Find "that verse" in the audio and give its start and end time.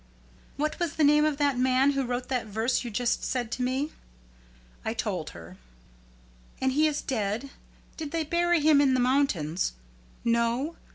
2.29-2.83